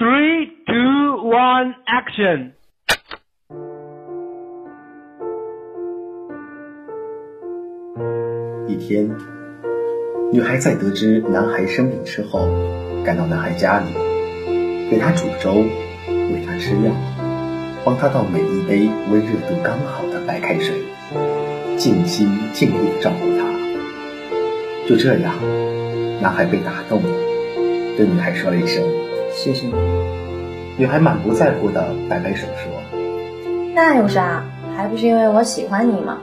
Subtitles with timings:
[0.00, 2.52] Three, two, one, action！
[8.66, 9.14] 一天，
[10.32, 12.48] 女孩在得知男孩生病之后，
[13.04, 13.88] 赶到男孩家里，
[14.90, 15.66] 给他煮粥，
[16.08, 16.94] 喂他吃药，
[17.84, 20.76] 帮他倒每一杯温热度刚好的白开水，
[21.76, 23.44] 尽心尽力照顾他。
[24.88, 25.34] 就这样，
[26.22, 27.10] 男孩被打动了，
[27.98, 28.82] 对女孩说了一声
[29.42, 29.72] “谢谢你”。
[30.76, 32.70] 女孩满不在乎的摆摆手说
[33.74, 34.44] ：“那有啥？
[34.76, 36.18] 还不是因为我喜欢你吗？”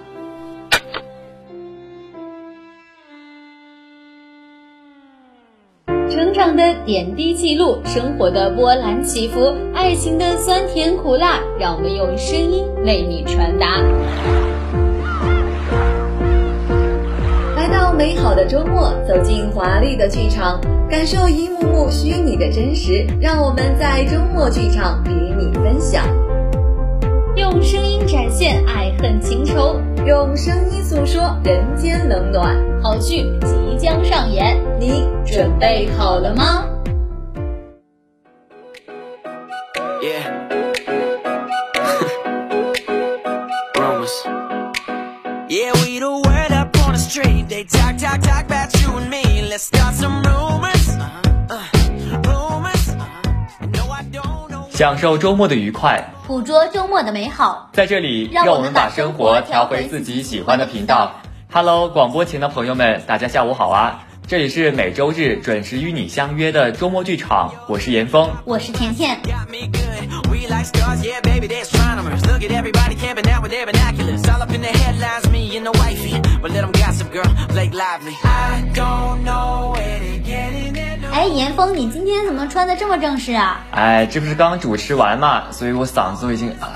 [6.10, 13.82] 成长的点滴记录，生活的波澜起伏，爱情的酸甜苦辣，让我们用声音为你传达。
[18.38, 23.04] 的周末，走进华丽的剧场，感受一幕幕虚拟的真实。
[23.20, 26.06] 让我们在周末剧场与你分享，
[27.36, 32.56] 用声音展现爱恨情仇，用声音诉说人间冷暖。
[32.80, 36.64] 好剧即将上演，你准备好了吗？
[54.70, 57.72] 享受周末的愉快，捕捉周末的美好。
[57.74, 61.14] 在这里，让我们把生活调回自己喜欢的频道。
[61.52, 64.04] Hello，广播前的朋友们，大家下午好啊！
[64.28, 69.18] 这里是每周日准时与你相约的周末剧场，我是严峰，我是甜甜。
[81.12, 83.60] 哎，严峰，你今天怎么穿的这么正式啊？
[83.72, 86.68] 哎，这不是刚主持完嘛，所以我嗓子都已经呃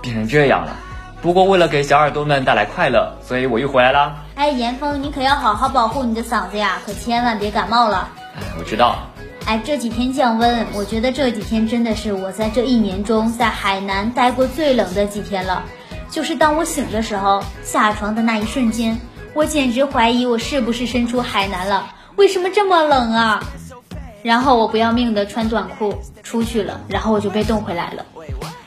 [0.00, 0.74] 变成这样了。
[1.20, 4.16] 不过为了给小耳朵们带来快乐，所以我又回来啦。
[4.36, 8.08] 哎，严峰，你可要好好保护你的嗓子呀，可千万别感冒了。
[8.36, 8.98] 哎，我知道。
[9.44, 15.62] 哎，这几天降温，我觉得这几天真的是我在这一年中在海南待过最冷的几天了。
[16.14, 19.00] 就是当我醒的时候，下床的那一瞬间，
[19.34, 21.92] 我简直怀疑我是不是身处海南了？
[22.14, 23.42] 为什么这么冷啊？
[24.22, 28.06] 然后我不要命的穿短裤出去了，然后我就被冻回来了。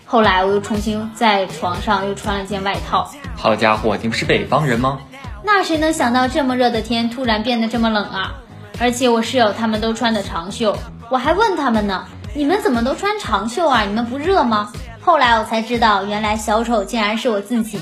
[0.03, 3.09] 后来我又重新在床上又穿了件外套。
[3.38, 5.00] 好家伙，你不是北方人吗？
[5.46, 8.35] 那谁能想到这么热的天突然变得这么冷啊？
[8.78, 10.78] 而且我室友他们都穿的长袖，
[11.09, 13.84] 我还问他们呢，你们怎么都穿长袖啊？
[13.84, 14.74] 你们不热吗？
[15.07, 17.79] 后来我才知道，原来小丑竟然是我自己。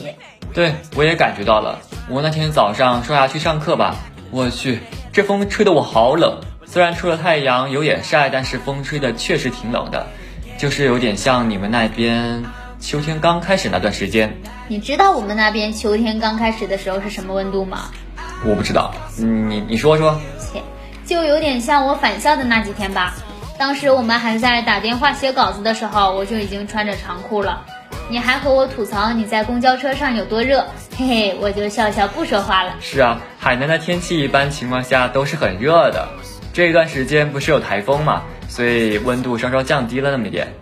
[0.53, 1.79] 对，我也感觉到了。
[2.07, 3.95] 我那天早上刷牙去上课吧，
[4.29, 4.79] 我去，
[5.11, 6.39] 这风吹得我好冷。
[6.67, 10.05] 虽然出了太阳有点晒，但是风吹的确实挺冷的，
[10.59, 12.45] 就是有点像你们那边
[12.79, 14.31] 秋天刚开始那段时间。
[14.67, 17.89] 你知道我们那边秋天刚开始的时候是什么温度吗？
[18.45, 20.15] 我不知道，你你说说。
[20.37, 20.61] 切，
[21.03, 23.15] 就有点像我返校的那几天吧。
[23.57, 27.65] 当时我们还在打电话写稿子的时候，我就已经穿着长裤了。
[28.09, 30.63] 你还和我吐槽你在公交车上有多热，
[30.97, 32.75] 嘿嘿，我就笑笑不说话了。
[32.81, 36.07] 是啊，海南的天气一般情况下都是很热的。
[36.53, 40.53] 这一段时间不是有台风嘛，所以温度稍稍降低了那么一点。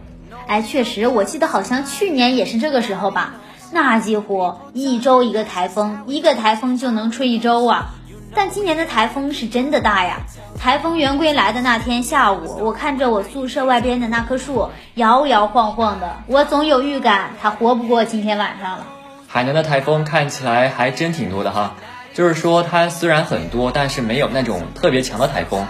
[0.47, 3.33] 哎，确实，我记得好像去年也是这个时候吧，
[3.71, 7.95] 那几乎一周一个台风，一个台风就能吹一周啊。
[8.35, 10.21] 但今年的台风是真的大呀！
[10.59, 18.87] 台风圆规来的那天下午，我看着我宿舍外边的那棵树摇摇晃晃的，我总有预感它活不过今天晚上了。
[19.27, 21.75] 海南的台风看起来还真挺多的哈，
[22.13, 25.65] 就是说它虽然很多，但是没有那种特别强的台风。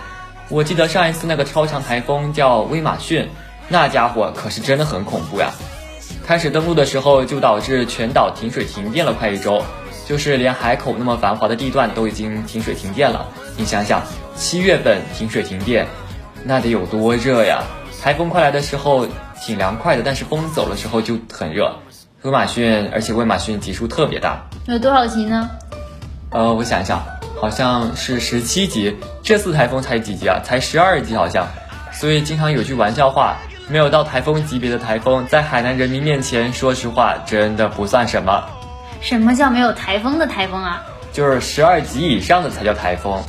[0.50, 3.30] 我记得上一次那个超强台风叫威马逊，
[3.70, 5.52] 那家伙可是真的很恐怖呀！
[6.26, 9.64] 开始登陆的时候就导致全岛停水停电了快一周，
[10.06, 13.28] 就是连海口那么繁华的地段都已经停水停电了。
[13.58, 14.02] 你想想，
[14.36, 15.88] 七月份停水停电，
[16.44, 17.64] 那得有多热呀！
[18.02, 19.08] 台风快来的时候
[19.42, 21.74] 挺凉快的，但是风走的时候就很热。
[22.24, 25.50] 威马逊，而且威马逊级数特别大，有多少级呢？
[26.32, 27.04] 呃，我想一想。
[27.42, 30.40] 好像是十七级，这次台风才几级啊？
[30.46, 31.48] 才十二级好像。
[31.92, 33.36] 所以经常有句玩笑话，
[33.68, 38.46] 没有到台风级别的台风，在海南人民面前，说实话真的不算什么。
[39.04, 40.82] 什么叫没有台风的台风啊？
[41.12, 43.22] 就是十二级以上的才叫台风。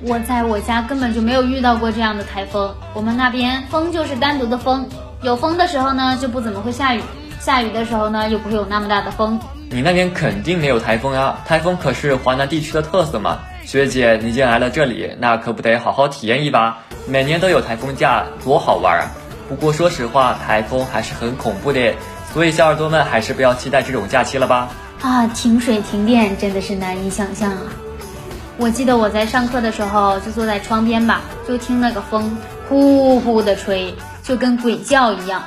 [0.00, 4.88] 我在我家根本就没有遇到过这样的台风，我们那边风就是单独的风，
[5.20, 7.02] 有风的时候呢就不怎么会下雨，
[7.38, 9.38] 下雨的时候呢又不会有那么大的风。
[9.68, 13.38] 你那边肯定没有台风啊，台风可是华南地区的特色嘛。
[13.66, 16.78] 学姐，你既然来了这里，那可不得好好体验一把。
[17.06, 19.10] 每年都有台风假，多好玩啊！
[19.48, 21.94] 不过说实话，台风还是很恐怖的，
[22.32, 24.68] 所以小耳朵们还是不要期待这种假期了吧。
[25.02, 27.62] 啊，停水停电真的是难以想象啊！
[28.56, 32.38] 我记得我在上课的时候就坐在窗边吧，就听那个风
[32.68, 35.42] 呼呼的吹，就跟鬼叫一样。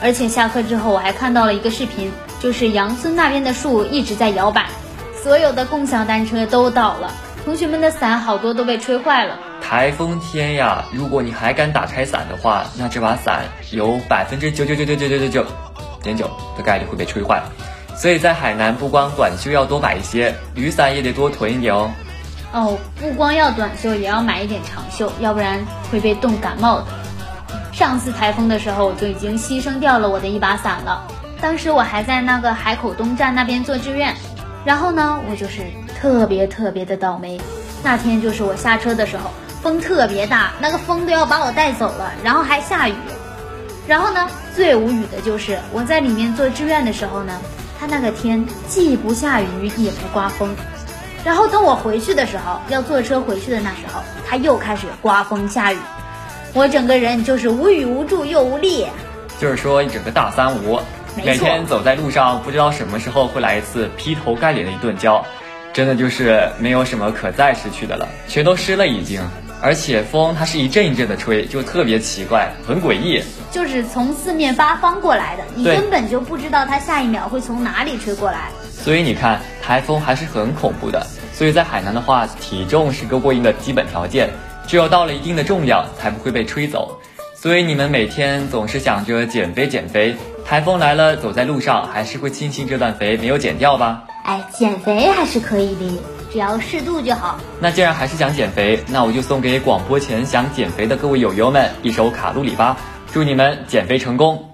[0.00, 4.66] 而且下课之后我还看到了一个视频，就是杨村那边的树一直在摇摆，
[5.20, 7.10] 所有的共享单车都倒了，
[7.44, 9.36] 同学们的伞好多都被吹坏了。
[9.60, 13.42] 台风天呀，如果你还敢打开伞的话，那这把伞
[13.72, 15.46] 有百分之九九九九九九九九
[16.00, 17.42] 点九的概率会被吹坏。
[18.00, 21.90] 所以在海南，不光短袖要多买一些，雨伞也得多囤一点哦。
[22.50, 25.60] 哦，不光要短袖，也要买一点长袖，要不然
[25.92, 26.86] 会被冻感冒的。
[27.74, 31.06] 上次台风的时候，我就已经牺牲掉了我的一把伞了。
[31.42, 34.14] 当时我还在那个海口东站那边做志愿，
[34.64, 35.60] 然后呢，我就是
[36.00, 37.38] 特别特别的倒霉。
[37.82, 39.30] 那天就是我下车的时候。
[39.60, 42.94] 风特别大，那个风都要把我带走了，然后还下雨。
[43.86, 44.26] 然后呢，
[44.56, 47.38] 最无语的就是我在里面做志愿的时候呢，
[47.80, 49.46] 它那个天既不下雨
[49.78, 50.54] 也不刮风。
[51.24, 55.78] 然后等我回去的时候，要坐车回去的那时候，他又开始刮风下雨，
[56.52, 58.86] 我整个人就是无语无助又无力。
[59.38, 60.78] 就是说一整个大三无，
[61.16, 65.24] 每天走在路上，不知道什么时候会来一次劈头盖脸的一顿浇，
[65.72, 69.22] 真的就是没有什么可再失去的了，全都湿了已经。
[69.62, 78.48] 而且风它是一阵一阵的吹，就特别奇怪，很诡异，就是从四面八方过来的，你根本就不知道它下一秒会从哪里吹过来。
[78.72, 81.06] 所以你看，台风还是很恐怖的。
[81.32, 84.30] 所以在海南的话，体重是个过硬的基本条件，
[84.66, 86.98] 只有到了一定的重量，才不会被吹走。
[87.34, 90.14] 所以你们每天总是想着减肥减肥，
[90.50, 94.02] 台风来了，走在路上还是会庆幸这段肥没有减掉吧？
[94.24, 96.02] 哎，减肥还是可以的。
[96.28, 97.38] 只要适度就好。
[97.60, 102.76] 那既然还是想减肥，那我就送给广播前想减肥的各位友友们一首卡路里吧，
[103.12, 104.49] 祝你们减肥成功。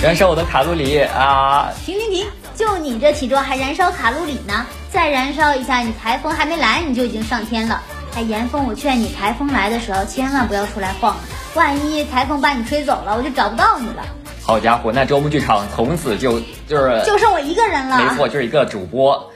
[0.00, 1.72] 燃烧我的卡路里啊！
[1.84, 2.26] 停停停！
[2.54, 4.64] 就你这体重还燃烧卡路里呢？
[4.92, 7.82] 再燃烧一下，你台风还没来你就已经上天了。
[8.14, 11.16] 哎，严峰，我劝你台风来的时候千万不要出来晃，
[11.54, 14.04] 万一台风把你吹走了，我就找不到你了。
[14.40, 17.98] 好家伙，那周末剧场从此就就是就剩我一个人了。
[17.98, 19.32] 没错，就是一个主播。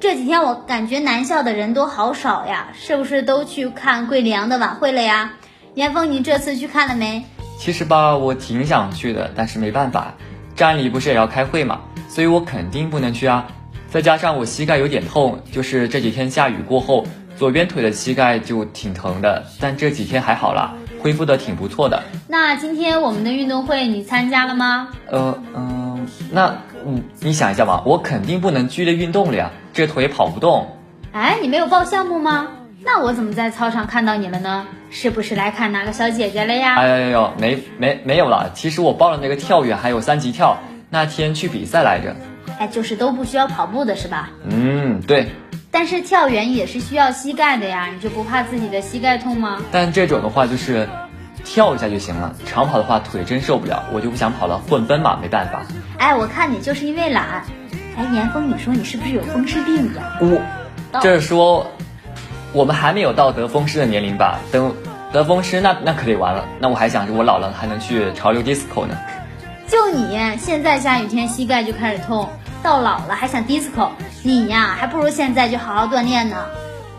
[0.00, 5.32] 这几天我感觉南校的人都好少呀，是不是都去看桂林的晚会了呀？
[5.72, 7.24] 严峰，你这次去看了没？
[7.58, 10.14] 其实吧，我挺想去的，但是没办法，
[10.54, 13.46] 站里不是也要开会嘛，所以我肯定不能去啊。
[13.90, 17.06] 再加上我膝盖有点痛，就是这几天下雨过后，
[17.36, 22.02] 左边腿的膝盖就挺疼的，但这几天还好啦，恢复的挺不错的。
[22.28, 24.88] 那今天我们的运动会你参加了吗？
[25.08, 30.76] 呃嗯，那嗯你想一下嘛，我肯定不能剧烈运动了呀，这腿跑不动。
[31.12, 32.48] 哎，你没有报项目吗？
[32.82, 34.66] 那我怎么在操场看到你了呢？
[34.94, 36.76] 是不是来看哪个小姐姐了呀？
[36.76, 38.52] 哎呦呦，没没没有了。
[38.54, 40.58] 其实我报了那个跳远，还有三级跳，
[40.88, 42.14] 那天去比赛来着。
[42.60, 44.30] 哎，就是都不需要跑步的是吧？
[44.48, 45.26] 嗯，对。
[45.72, 49.60] 但是跳远也是需要膝盖的呀，你就不怕自己的膝盖痛吗？
[49.72, 50.88] 但这种的话就是
[51.42, 55.64] 跳一下就行了，长跑的话腿真受不了，我就不想跑了，混分嘛，没办法。
[55.98, 57.42] 哎，我看你就是因为懒。
[57.96, 60.18] 哎，严峰，你说你是不是有风湿病呀？
[60.20, 60.40] 我，
[61.00, 61.66] 这是说。
[62.54, 64.38] 我们还没有到得风湿的年龄吧？
[64.52, 64.72] 等
[65.12, 66.44] 得风湿，那那可得完了。
[66.60, 68.96] 那我还想着我老了还能去潮流 disco 呢。
[69.66, 72.28] 就你现在下雨天膝盖就开始痛，
[72.62, 73.88] 到老了还想 disco，
[74.22, 76.36] 你呀还不如现在就好好锻炼呢。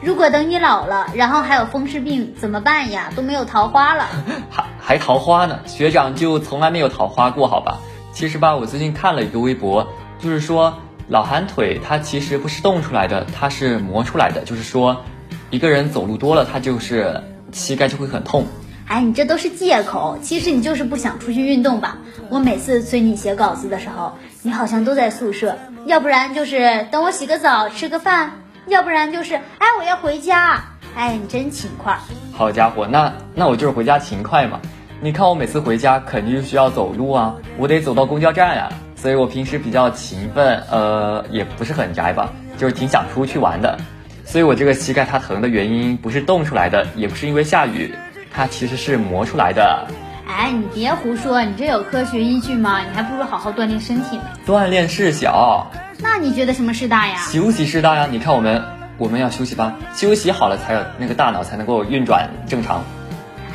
[0.02, 3.10] 如果等你老了，然后还有风湿病怎么办呀？
[3.16, 4.08] 都没有桃花了。
[4.52, 5.60] 还还桃花呢？
[5.66, 7.78] 学长就从来没有桃花过好吧？
[8.12, 9.88] 其实吧，我最近看了一个微博。
[10.20, 14.42] 就是说老寒腿它其实不是冻出来的，它是磨出来的。
[14.42, 15.04] 就是说，
[15.52, 17.22] 一个人走路多了，他就是
[17.52, 18.46] 膝盖就会很痛。
[18.88, 21.98] 哎，你这都是借口，其实你就是不想出去运动吧？
[22.30, 28.32] 我每次催你写稿子的时候，你好像都在宿舍，要不然就是等我洗个澡吃个饭，
[28.68, 30.64] 要不然就是哎我要回家。
[30.96, 31.98] 哎，你真勤快。
[32.32, 34.60] 好家伙，那那我就是回家勤快嘛。
[35.02, 43.78] 你看我每次回家肯定需要走路啊，我得走到公交站啊，所以我平时比较勤奋，呃，也不是很宅吧，就是挺想出去玩的。
[44.26, 47.94] 所以我这个膝盖它疼的原因不是冻出来的，也不是因为下雨。
[48.34, 49.88] 它其实是磨出来的。
[50.28, 52.82] 哎，你别胡说，你这有科学依据吗？
[52.82, 54.24] 你还不如好好锻炼身体呢。
[54.46, 57.16] 锻炼事小，那你觉得什么事大呀？
[57.32, 58.08] 休息事大呀！
[58.12, 58.62] 你看我们，
[58.98, 62.84] 我们要休息吧，休息好了才有那个大脑才能够运转正常。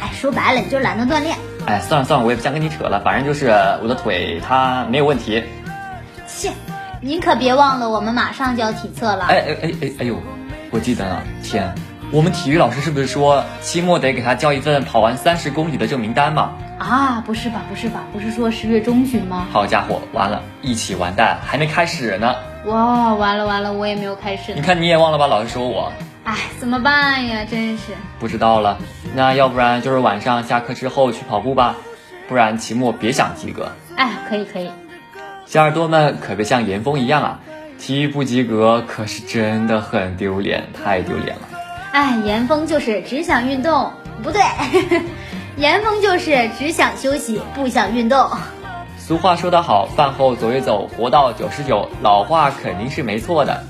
[0.01, 1.37] 哎，说白了你就懒得锻炼。
[1.67, 3.49] 哎，算了算了，我也不想跟你扯了，反正就是
[3.83, 5.43] 我的腿它没有问题。
[6.27, 6.53] 切，
[7.03, 9.25] 您可别忘了，我们马上就要体测了。
[9.25, 10.17] 哎哎哎哎哎呦，
[10.71, 11.73] 我记得呢，天。
[12.13, 16.53] 我们体育老师是不是说期末得给他交一份跑完三十公里的证明单嘛？
[16.79, 19.47] 啊，不是吧，不是吧，不是说十月中旬吗？
[19.53, 22.35] 好家伙，完了，一起完蛋，还没开始呢。
[22.67, 24.55] 哇，完了完了，我也没有开始。
[24.55, 25.27] 你看你也忘了吧？
[25.29, 25.93] 老师说我。
[26.25, 27.45] 哎，怎么办呀？
[27.45, 27.93] 真是。
[28.19, 28.79] 不知道了，
[29.15, 31.77] 那要不然就是晚上下课之后去跑步吧，
[32.29, 33.71] 不然期末别想及格。
[33.97, 34.71] 哎，可以可以。
[35.47, 37.41] 小耳朵们可别像严峰一样啊，
[37.81, 41.49] 体育不及格可是真的很丢脸，太丢脸了。
[41.93, 43.91] 哎，严峰就是只想运动，
[44.23, 44.43] 不对，
[45.57, 48.29] 严峰就是只想休息，不想运动。
[48.99, 51.89] 俗话说得好，饭后走一走，活到九十九。
[52.03, 53.65] 老话肯定是没错的。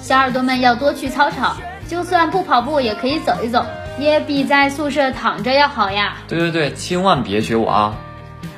[0.00, 3.64] 小耳朵们要多去操场，就算不跑步也可以走一走，
[3.96, 6.16] 也比在宿舍躺着要好呀。
[6.26, 7.94] 对对对，千万别学我啊！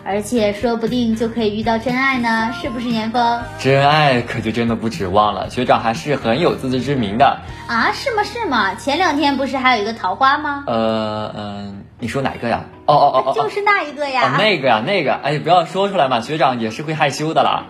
[0.06, 3.40] 而且说不定就可以遇到真爱呢，是不是严峰？
[3.58, 7.90] 真爱可就真的不指望了，学长还是很有自知之明的啊！
[7.92, 8.22] 是吗？
[8.22, 8.74] 是吗？
[8.74, 10.64] 前两天不是还有一个桃花吗？
[10.66, 12.64] 呃嗯，你说哪个呀？
[12.84, 14.34] 哦哦哦哦，就是那一个呀。
[14.34, 17.64] 哦，那个呀，那个，哎，不要说出来嘛，学长也是会害羞的啦。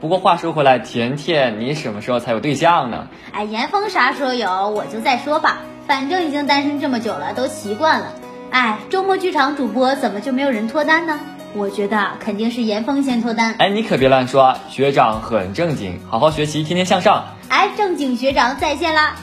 [0.00, 3.08] 不过话说回来，甜甜，你什么时候才有对象呢？
[3.32, 8.06] 哎，严峰啥时候有，我就再说吧，反正已经单身这么久了，都习惯了。
[8.50, 11.20] 哎，周末剧场主播怎么就没有人脱单呢？
[11.54, 13.54] 我觉得肯定是严峰先脱单。
[13.58, 17.24] 哎，你可别乱说，学长很正经，好好学习，天天向上。
[17.48, 19.16] 哎，正经学长再见啦！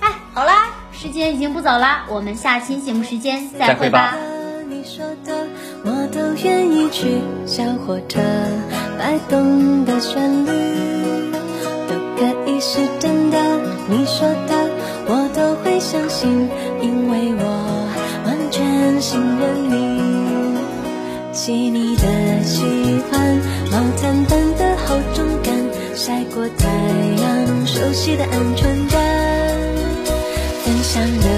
[0.00, 4.16] 哎，好啦，时间已经不早啦，我们下期节目时间再会吧。
[4.68, 5.46] 你说的
[5.84, 8.20] 我都愿意去，小火车
[8.98, 11.32] 摆动的旋律
[11.88, 13.38] 都可以是真的。
[13.88, 14.70] 你说的
[15.06, 16.48] 我都会相信，
[16.80, 17.44] 因为我
[18.24, 19.31] 完全信。
[21.32, 22.02] 细腻的
[22.44, 22.62] 喜
[23.10, 25.54] 欢，毛毯般的厚重感，
[25.94, 26.68] 晒过太
[27.22, 29.00] 阳，熟悉的安全感。
[30.62, 31.28] 分享的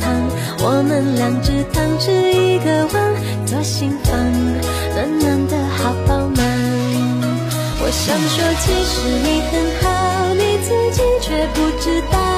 [0.00, 3.14] 糖，我们两只汤匙一个碗，
[3.46, 4.20] 左心房，
[4.92, 6.44] 暖暖的好饱满。
[7.80, 12.33] 我想说，其实你很好，你自己却不知道。